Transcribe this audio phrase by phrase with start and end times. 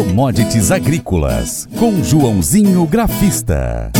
[0.00, 3.92] Commodities Agrícolas, com Joãozinho Grafista.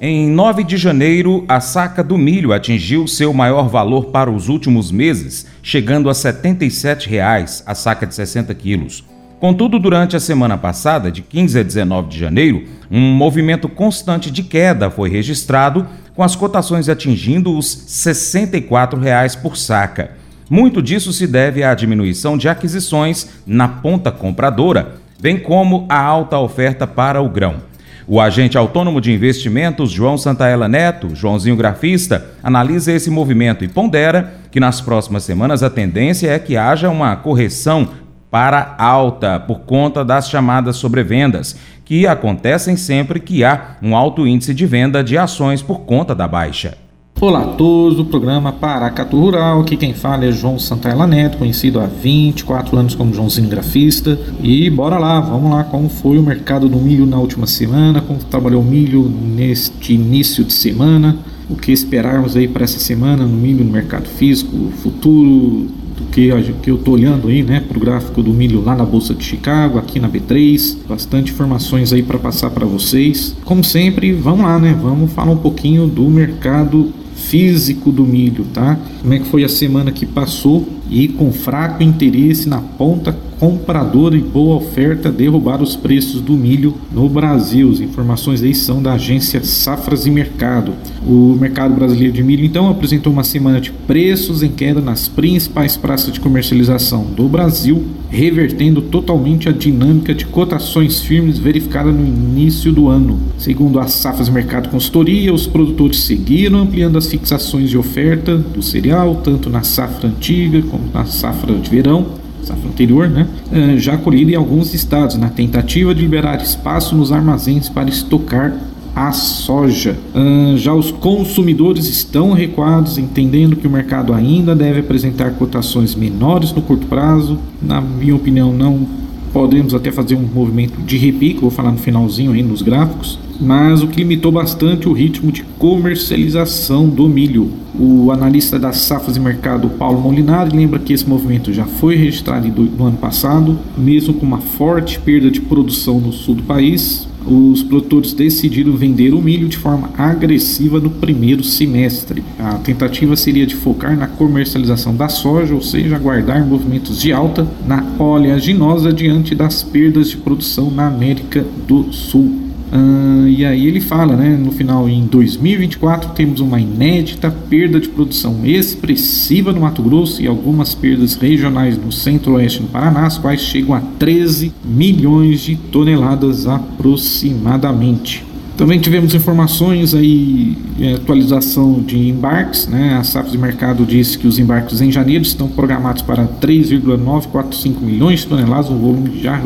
[0.00, 4.90] Em 9 de janeiro, a saca do milho atingiu seu maior valor para os últimos
[4.90, 9.04] meses, chegando a 77 reais a saca de 60 quilos.
[9.38, 14.42] Contudo, durante a semana passada, de 15 a 19 de janeiro, um movimento constante de
[14.42, 20.18] queda foi registrado, com as cotações atingindo os 64 reais por saca.
[20.50, 26.36] Muito disso se deve à diminuição de aquisições na ponta compradora, bem como à alta
[26.40, 27.70] oferta para o grão.
[28.04, 34.34] O agente autônomo de investimentos, João Santaella Neto, Joãozinho Grafista, analisa esse movimento e pondera
[34.50, 37.88] que nas próximas semanas a tendência é que haja uma correção
[38.28, 44.52] para alta por conta das chamadas sobrevendas, que acontecem sempre que há um alto índice
[44.52, 46.76] de venda de ações por conta da baixa.
[47.22, 51.78] Olá a todos do programa Paracatu Rural, aqui quem fala é João Santana Neto, conhecido
[51.78, 54.18] há 24 anos como Joãozinho Grafista.
[54.42, 58.18] E bora lá, vamos lá, como foi o mercado do milho na última semana, como
[58.20, 61.18] trabalhou o milho neste início de semana,
[61.50, 66.30] o que esperarmos aí para essa semana no milho no mercado físico, futuro do que,
[66.62, 69.22] que eu estou olhando aí, né, para o gráfico do milho lá na Bolsa de
[69.22, 73.36] Chicago, aqui na B3, bastante informações aí para passar para vocês.
[73.44, 78.78] Como sempre, vamos lá, né, vamos falar um pouquinho do mercado físico do milho, tá?
[79.00, 84.14] Como é que foi a semana que passou e com fraco interesse na ponta compradora
[84.14, 87.70] e boa oferta derrubar os preços do milho no Brasil.
[87.70, 90.74] As informações aí são da agência Safras e Mercado.
[91.06, 95.74] O mercado brasileiro de milho então apresentou uma semana de preços em queda nas principais
[95.74, 102.70] praças de comercialização do Brasil, revertendo totalmente a dinâmica de cotações firmes verificada no início
[102.70, 103.18] do ano.
[103.38, 109.16] Segundo a Safras Mercado Consultoria, os produtores seguiram ampliando as fixações de oferta do cereal,
[109.16, 112.06] tanto na safra antiga como na safra de verão,
[112.42, 117.12] safra anterior, né, eh, já colhida em alguns estados, na tentativa de liberar espaço nos
[117.12, 118.56] armazéns para estocar
[118.94, 119.96] a soja.
[120.14, 126.52] Uh, já os consumidores estão recuados, entendendo que o mercado ainda deve apresentar cotações menores
[126.52, 127.38] no curto prazo.
[127.62, 128.86] Na minha opinião, não
[129.32, 133.82] podemos até fazer um movimento de repique, vou falar no finalzinho aí nos gráficos mas
[133.82, 137.50] o que limitou bastante o ritmo de comercialização do milho.
[137.78, 142.48] O analista das safras e mercado Paulo Molinari lembra que esse movimento já foi registrado
[142.48, 147.08] no ano passado, mesmo com uma forte perda de produção no sul do país.
[147.26, 152.24] Os produtores decidiram vender o milho de forma agressiva no primeiro semestre.
[152.38, 157.46] A tentativa seria de focar na comercialização da soja, ou seja, aguardar movimentos de alta
[157.66, 162.49] na oleaginosa diante das perdas de produção na América do Sul.
[162.72, 167.88] Uh, e aí ele fala, né, no final, em 2024 temos uma inédita perda de
[167.88, 173.40] produção expressiva no Mato Grosso e algumas perdas regionais no centro-oeste do Paraná, as quais
[173.40, 178.30] chegam a 13 milhões de toneladas aproximadamente.
[178.60, 182.94] Também tivemos informações aí, é, atualização de embarques, né?
[182.94, 188.20] A Safra de Mercado disse que os embarques em janeiro estão programados para 3,945 milhões
[188.20, 189.40] de toneladas, um volume já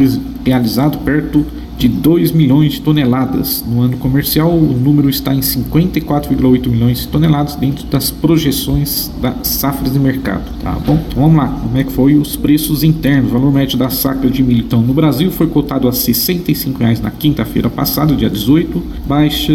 [0.44, 3.64] realizado perto de 2 milhões de toneladas.
[3.66, 9.34] No ano comercial, o número está em 54,8 milhões de toneladas dentro das projeções da
[9.42, 10.44] safra de mercado.
[10.62, 11.02] Tá bom?
[11.08, 11.48] Então, vamos lá.
[11.48, 13.30] Como é que foi os preços internos?
[13.30, 17.00] O valor médio da sacra de milho então, no Brasil foi cotado a 65 reais
[17.00, 19.52] na quinta-feira passada, dia 18, baixa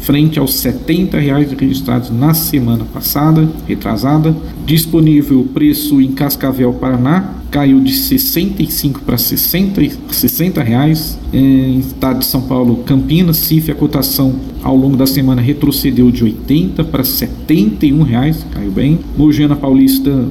[0.00, 4.34] frente aos 70 reais registrados na semana passada, retrasada.
[4.64, 11.18] Disponível o preço em Cascavel, Paraná, caiu de 65 para 60, 60 reais.
[11.32, 16.24] Em estado de São Paulo, Campinas, CIF, a cotação ao longo da semana retrocedeu de
[16.24, 18.98] 80 para 71 reais, caiu bem.
[19.16, 20.26] Mogiana Paulista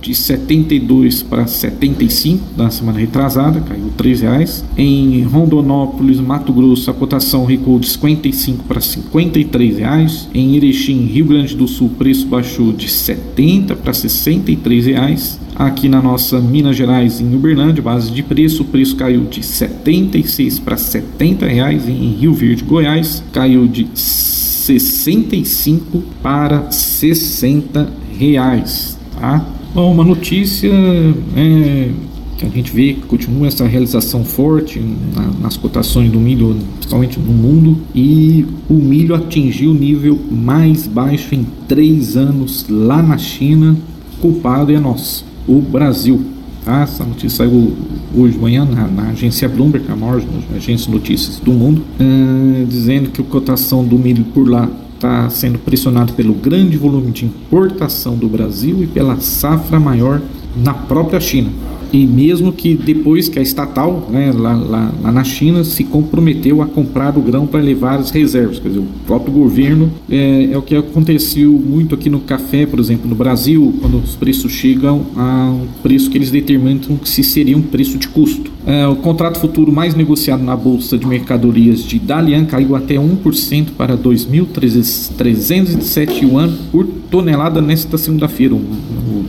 [0.00, 4.64] de 72 para 75 da semana retrasada, caiu 3 reais.
[4.76, 10.28] Em Rondonópolis, Mato Grosso, a cotação recuou de 55 para 53 reais.
[10.34, 15.40] Em Erechim, Rio Grande do Sul, o preço baixou de 70 para 63 reais.
[15.56, 20.58] Aqui na nossa Minas Gerais, em Uberlândia, base de preço, o preço caiu de 76
[20.58, 21.88] para 70 reais.
[21.88, 28.98] Em Rio Verde, Goiás, caiu de 65 para 60 reais.
[29.18, 29.46] Tá?
[29.74, 30.70] Bom, uma notícia
[31.36, 31.90] é,
[32.36, 34.80] que a gente vê que continua essa realização forte
[35.14, 40.86] na, nas cotações do milho, principalmente no mundo, e o milho atingiu o nível mais
[40.86, 43.76] baixo em três anos lá na China.
[44.20, 46.39] Culpado é nosso o Brasil.
[46.64, 46.82] Tá?
[46.82, 47.74] Essa notícia saiu
[48.14, 50.22] hoje de manhã na, na, agência Bloomberg, a maior
[50.54, 55.30] agência de notícias do mundo, uh, dizendo que a cotação do milho por lá está
[55.30, 60.20] sendo pressionado pelo grande volume de importação do Brasil e pela safra maior
[60.54, 61.50] na própria China.
[61.92, 66.62] E mesmo que depois que a estatal, né, lá, lá, lá na China, se comprometeu
[66.62, 70.58] a comprar o grão para levar as reservas, quer dizer, o próprio governo é, é
[70.58, 75.06] o que aconteceu muito aqui no café, por exemplo, no Brasil, quando os preços chegam
[75.16, 78.50] a um preço que eles determinam que se seria um preço de custo.
[78.66, 83.68] É, o contrato futuro mais negociado na Bolsa de Mercadorias de Dalian caiu até 1%
[83.76, 88.60] para 2.307 yuan por tonelada nesta segunda-feira, o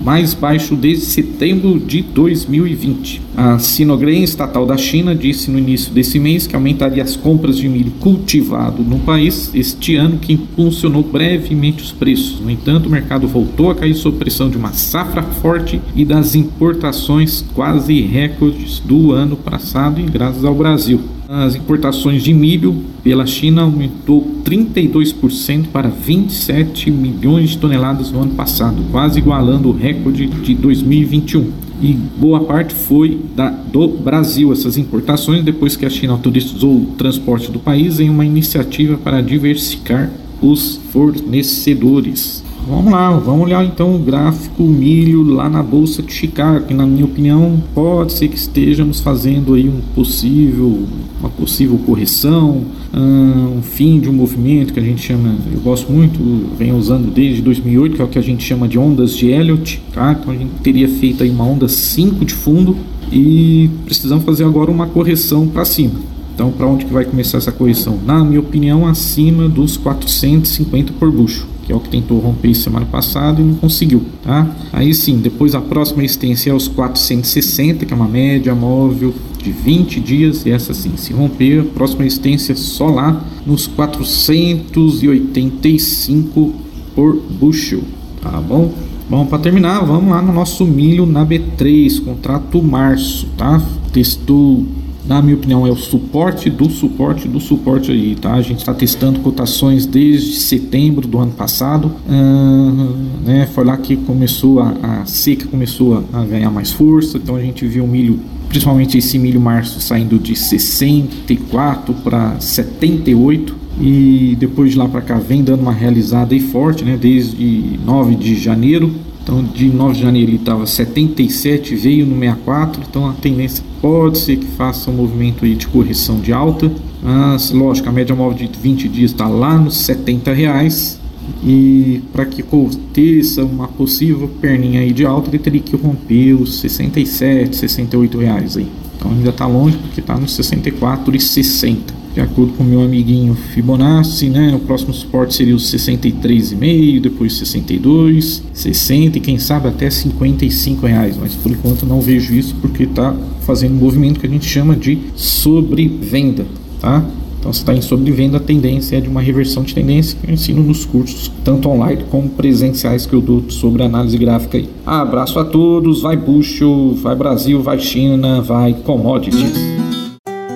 [0.03, 3.21] mais baixo desde setembro de 2020.
[3.36, 7.69] A Sinogren estatal da China disse no início desse mês que aumentaria as compras de
[7.69, 12.39] milho cultivado no país este ano, que impulsionou brevemente os preços.
[12.39, 16.36] No entanto, o mercado voltou a cair sob pressão de uma safra forte e das
[16.36, 21.21] importações quase recordes do ano passado e graças ao Brasil.
[21.33, 28.33] As importações de milho pela China aumentou 32% para 27 milhões de toneladas no ano
[28.33, 31.50] passado, quase igualando o recorde de 2021.
[31.81, 36.86] E boa parte foi da, do Brasil, essas importações, depois que a China autorizou o
[36.98, 40.12] transporte do país em uma iniciativa para diversificar
[40.42, 42.44] os fornecedores.
[42.72, 46.86] Vamos lá, vamos olhar então o gráfico milho lá na Bolsa de Chicago, que na
[46.88, 50.86] minha opinião pode ser que estejamos fazendo aí um possível,
[51.20, 52.64] uma possível correção,
[52.94, 56.18] um fim de um movimento que a gente chama, eu gosto muito,
[56.58, 59.82] venho usando desde 2008, que é o que a gente chama de ondas de Elliott,
[59.94, 60.18] tá?
[60.18, 62.78] Então a gente teria feito aí uma onda 5 de fundo
[63.12, 66.00] e precisamos fazer agora uma correção para cima.
[66.34, 68.00] Então, para onde que vai começar essa correção?
[68.06, 72.86] Na minha opinião, acima dos 450 por bucho que é o que tentou romper semana
[72.86, 74.56] passada e não conseguiu, tá?
[74.74, 79.52] Aí sim, depois a próxima resistência é os 460, que é uma média móvel de
[79.52, 86.54] 20 dias, e essa sim, se romper, a próxima resistência só lá nos 485
[86.96, 87.81] por bushel,
[88.22, 88.72] tá bom?
[89.10, 93.62] Bom, para terminar, vamos lá no nosso milho na B3, contrato março, tá?
[93.92, 94.66] Testou
[95.06, 98.33] na minha opinião, é o suporte do suporte do suporte aí, tá?
[98.33, 103.48] A gente está testando cotações desde setembro do ano passado, uh, né?
[103.53, 107.42] Foi lá que começou a, a seca começou a, a ganhar mais força, então a
[107.42, 114.71] gente viu o milho principalmente esse milho março saindo de 64 para 78 e depois
[114.71, 116.98] de lá para cá vem dando uma realizada aí forte, né?
[117.00, 118.94] Desde 9 de janeiro
[119.24, 122.82] então, de 9 de janeiro ele estava 77, veio no 64.
[122.90, 126.72] Então, a tendência pode ser que faça um movimento aí de correção de alta.
[127.04, 131.00] Mas, lógico, a média móvel de 20 dias está lá nos 70 reais.
[131.44, 136.60] E para que aconteça uma possível perninha aí de alta, ele teria que romper os
[136.60, 138.68] 67, 68 reais aí.
[138.98, 143.36] Então ainda está longe porque está nos 64 e 60 de acordo com meu amiguinho
[143.36, 144.54] Fibonacci, né?
[144.56, 151.18] O próximo suporte seria os 63,5, depois 62, 60 e quem sabe até 55 reais.
[151.18, 154.75] Mas por enquanto não vejo isso porque está fazendo um movimento que a gente chama
[154.75, 156.46] de sobrevenda,
[156.80, 157.06] tá?
[157.40, 160.34] Então, se está em sobrevenda, a tendência é de uma reversão de tendência que eu
[160.34, 164.60] ensino nos cursos, tanto online como presenciais que eu dou sobre análise gráfica.
[164.60, 164.69] Aí.
[164.86, 169.81] Abraço a todos, vai bucho, vai Brasil, vai China, vai commodities.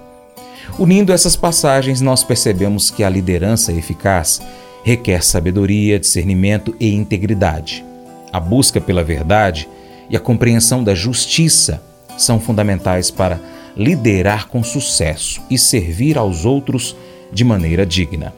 [0.78, 4.42] Unindo essas passagens, nós percebemos que a liderança eficaz
[4.84, 7.84] requer sabedoria, discernimento e integridade.
[8.32, 9.68] A busca pela verdade
[10.10, 11.82] e a compreensão da justiça
[12.18, 13.40] são fundamentais para
[13.78, 16.96] liderar com sucesso e servir aos outros
[17.32, 18.34] de maneira digna.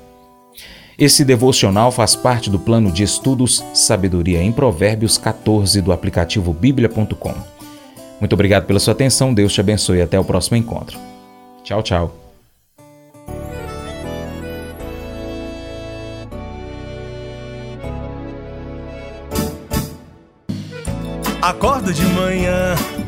[0.97, 7.33] Esse devocional faz parte do plano de estudos Sabedoria em Provérbios 14 do aplicativo bíblia.com.
[8.19, 10.99] Muito obrigado pela sua atenção, Deus te abençoe e até o próximo encontro.
[11.63, 12.15] Tchau, tchau.
[21.41, 22.75] Acordo de manhã